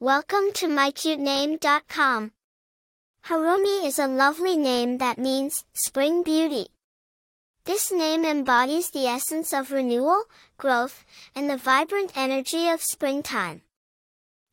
Welcome 0.00 0.52
to 0.54 0.68
mycutename.com. 0.68 2.30
Harumi 3.26 3.84
is 3.84 3.98
a 3.98 4.06
lovely 4.06 4.56
name 4.56 4.98
that 4.98 5.18
means 5.18 5.64
spring 5.72 6.22
beauty. 6.22 6.68
This 7.64 7.90
name 7.90 8.24
embodies 8.24 8.90
the 8.90 9.08
essence 9.08 9.52
of 9.52 9.72
renewal, 9.72 10.26
growth, 10.56 11.04
and 11.34 11.50
the 11.50 11.56
vibrant 11.56 12.12
energy 12.16 12.68
of 12.68 12.80
springtime. 12.80 13.62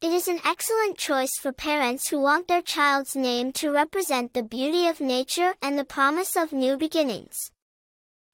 It 0.02 0.12
is 0.12 0.28
an 0.28 0.40
excellent 0.44 0.98
choice 0.98 1.38
for 1.40 1.52
parents 1.52 2.10
who 2.10 2.20
want 2.20 2.48
their 2.48 2.64
child's 2.64 3.16
name 3.16 3.52
to 3.52 3.70
represent 3.70 4.34
the 4.34 4.42
beauty 4.42 4.88
of 4.88 5.00
nature 5.00 5.54
and 5.62 5.78
the 5.78 5.86
promise 5.86 6.36
of 6.36 6.54
new 6.54 6.76
beginnings. 6.76 7.52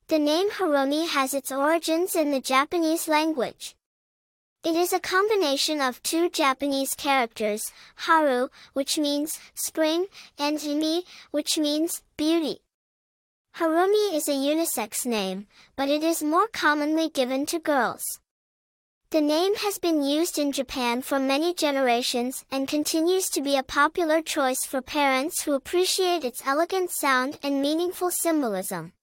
The 0.07 0.17
name 0.17 0.49
Harumi 0.49 1.09
has 1.09 1.33
its 1.33 1.51
origins 1.51 2.15
in 2.15 2.31
the 2.31 2.39
Japanese 2.39 3.09
language. 3.09 3.75
It 4.63 4.75
is 4.75 4.93
a 4.93 4.99
combination 4.99 5.81
of 5.81 6.03
two 6.03 6.29
Japanese 6.29 6.93
characters, 6.93 7.71
haru, 7.95 8.49
which 8.73 8.99
means 8.99 9.39
spring, 9.55 10.05
and 10.37 10.59
imi, 10.59 11.01
which 11.31 11.57
means 11.57 12.03
beauty. 12.15 12.59
Harumi 13.55 14.13
is 14.13 14.29
a 14.29 14.33
unisex 14.33 15.03
name, 15.03 15.47
but 15.75 15.89
it 15.89 16.03
is 16.03 16.21
more 16.21 16.47
commonly 16.47 17.09
given 17.09 17.47
to 17.47 17.57
girls. 17.57 18.03
The 19.09 19.19
name 19.19 19.55
has 19.55 19.79
been 19.79 20.03
used 20.03 20.37
in 20.37 20.51
Japan 20.51 21.01
for 21.01 21.17
many 21.17 21.55
generations 21.55 22.45
and 22.51 22.67
continues 22.67 23.29
to 23.29 23.41
be 23.41 23.57
a 23.57 23.63
popular 23.63 24.21
choice 24.21 24.63
for 24.63 24.79
parents 24.83 25.41
who 25.41 25.53
appreciate 25.53 26.23
its 26.23 26.45
elegant 26.45 26.91
sound 26.91 27.39
and 27.41 27.63
meaningful 27.63 28.11
symbolism. 28.11 28.93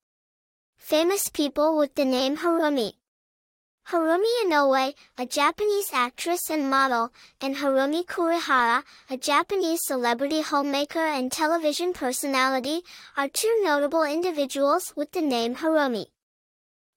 Famous 0.77 1.29
people 1.31 1.77
with 1.77 1.97
the 1.97 2.05
name 2.05 2.37
Harumi 2.37 2.93
Harumi 3.91 4.29
Inoue, 4.45 4.93
a 5.17 5.25
Japanese 5.25 5.89
actress 5.95 6.51
and 6.51 6.69
model, 6.69 7.11
and 7.41 7.57
Harumi 7.57 8.05
Kurihara, 8.05 8.83
a 9.09 9.17
Japanese 9.17 9.81
celebrity 9.83 10.43
homemaker 10.43 10.99
and 10.99 11.33
television 11.33 11.95
personality, 11.95 12.83
are 13.17 13.29
two 13.29 13.63
notable 13.63 14.03
individuals 14.03 14.93
with 14.95 15.13
the 15.13 15.23
name 15.23 15.55
Harumi. 15.55 16.05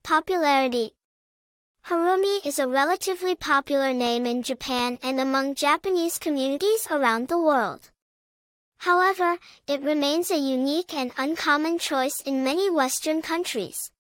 Popularity 0.04 0.92
Harumi 1.86 2.46
is 2.46 2.60
a 2.60 2.68
relatively 2.68 3.36
popular 3.36 3.94
name 3.94 4.26
in 4.26 4.44
Japan 4.44 5.00
and 5.02 5.18
among 5.18 5.56
Japanese 5.56 6.18
communities 6.18 6.90
around 6.92 7.30
the 7.30 7.40
world. 7.40 7.90
However, 8.80 9.38
it 9.66 9.82
remains 9.82 10.30
a 10.30 10.38
unique 10.38 10.94
and 10.94 11.14
uncommon 11.18 11.80
choice 11.80 12.22
in 12.26 12.44
many 12.44 12.70
Western 12.70 13.22
countries. 13.22 13.92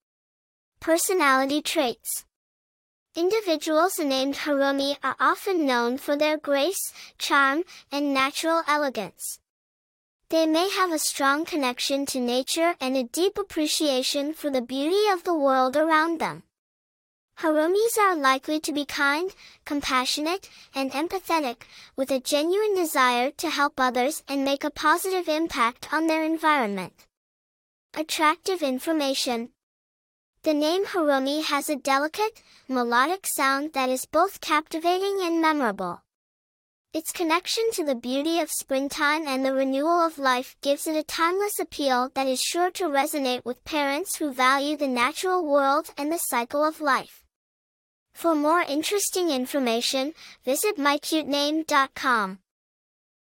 Personality 0.81 1.61
traits 1.61 2.25
Individuals 3.13 3.99
named 3.99 4.35
Harumi 4.35 4.95
are 5.03 5.17
often 5.19 5.65
known 5.65 5.97
for 5.97 6.15
their 6.15 6.37
grace, 6.37 6.93
charm, 7.17 7.63
and 7.91 8.13
natural 8.13 8.63
elegance. 8.69 9.39
They 10.29 10.47
may 10.47 10.69
have 10.69 10.93
a 10.93 10.97
strong 10.97 11.43
connection 11.43 12.05
to 12.05 12.21
nature 12.21 12.75
and 12.79 12.95
a 12.95 13.03
deep 13.03 13.37
appreciation 13.37 14.33
for 14.33 14.49
the 14.49 14.61
beauty 14.61 15.09
of 15.11 15.25
the 15.25 15.33
world 15.33 15.75
around 15.75 16.19
them. 16.19 16.43
Harumis 17.39 17.97
are 17.99 18.15
likely 18.15 18.61
to 18.61 18.71
be 18.71 18.85
kind, 18.85 19.35
compassionate, 19.65 20.49
and 20.73 20.91
empathetic, 20.91 21.63
with 21.97 22.11
a 22.11 22.21
genuine 22.21 22.75
desire 22.75 23.31
to 23.31 23.49
help 23.49 23.73
others 23.77 24.23
and 24.29 24.45
make 24.45 24.63
a 24.63 24.69
positive 24.69 25.27
impact 25.27 25.91
on 25.91 26.07
their 26.07 26.23
environment. 26.23 27.07
Attractive 27.93 28.61
information 28.61 29.49
the 30.43 30.53
name 30.55 30.85
Harumi 30.85 31.43
has 31.43 31.69
a 31.69 31.75
delicate, 31.75 32.41
melodic 32.67 33.27
sound 33.27 33.73
that 33.73 33.89
is 33.89 34.05
both 34.05 34.41
captivating 34.41 35.19
and 35.21 35.39
memorable. 35.39 36.01
Its 36.93 37.11
connection 37.11 37.63
to 37.73 37.85
the 37.85 37.95
beauty 37.95 38.39
of 38.39 38.49
springtime 38.49 39.27
and 39.27 39.45
the 39.45 39.53
renewal 39.53 40.01
of 40.01 40.17
life 40.17 40.55
gives 40.61 40.87
it 40.87 40.95
a 40.95 41.03
timeless 41.03 41.59
appeal 41.59 42.09
that 42.15 42.27
is 42.27 42.41
sure 42.41 42.71
to 42.71 42.85
resonate 42.85 43.45
with 43.45 43.63
parents 43.63 44.15
who 44.15 44.33
value 44.33 44.75
the 44.75 44.87
natural 44.87 45.45
world 45.45 45.93
and 45.95 46.11
the 46.11 46.17
cycle 46.17 46.65
of 46.65 46.81
life. 46.81 47.23
For 48.13 48.35
more 48.35 48.61
interesting 48.61 49.29
information, 49.29 50.13
visit 50.43 50.77
mycutename.com. 50.77 52.39